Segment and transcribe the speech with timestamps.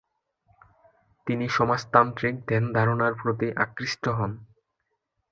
[1.27, 4.31] তিনি সমাজতান্ত্রিক ধ্যান-ধারণার প্রতি আকৃষ্ট হন।